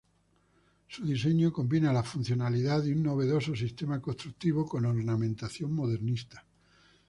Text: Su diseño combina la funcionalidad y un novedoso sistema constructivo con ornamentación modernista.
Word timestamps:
Su 0.87 1.05
diseño 1.05 1.53
combina 1.53 1.93
la 1.93 2.01
funcionalidad 2.01 2.83
y 2.85 2.91
un 2.91 3.03
novedoso 3.03 3.55
sistema 3.55 4.01
constructivo 4.01 4.65
con 4.65 4.83
ornamentación 4.85 5.73
modernista. 5.73 6.43